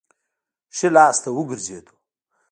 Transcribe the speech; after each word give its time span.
ښي 0.75 0.87
لاس 0.95 1.17
ته 1.23 1.29
وګرځېدو. 1.37 1.93